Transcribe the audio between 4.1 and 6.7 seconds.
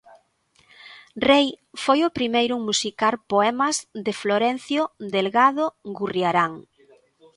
Florencio Delgado Gurriarán.